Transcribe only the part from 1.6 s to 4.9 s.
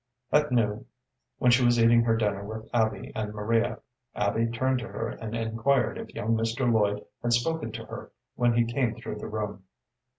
was eating her dinner with Abby and Maria, Abby turned to